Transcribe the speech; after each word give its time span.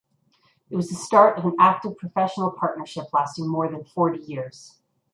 It 0.71 0.75
was 0.75 0.89
the 0.89 0.95
start 0.95 1.37
of 1.37 1.45
an 1.45 1.55
active 1.59 1.95
professional 1.95 2.49
partnership 2.49 3.13
lasting 3.13 3.47
more 3.47 3.67
than 3.67 3.83
forty 3.83 4.19
years. 4.23 4.79